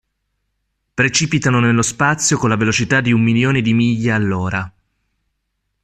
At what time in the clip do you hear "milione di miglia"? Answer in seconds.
3.21-4.15